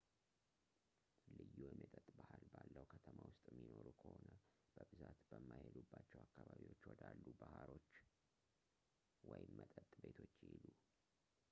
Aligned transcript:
ልዩ 1.35 1.51
የመጠጥ 1.65 2.07
ባህል 2.19 2.43
ባለው 2.53 2.83
ከተማ 2.93 3.17
ውስጥ 3.29 3.45
የሚኖሩ 3.55 3.85
ከሆነ 4.03 4.25
በብዛት 4.77 5.19
በማይሄዱባቸው 5.29 6.21
አካባቢዎች 6.25 6.81
ወዳሉ 6.91 7.23
ባሮች 7.43 7.91
ወይም 9.31 9.53
መጠጥ 9.61 9.89
ቤቶች 10.05 10.35
ይሂዱ 10.47 10.65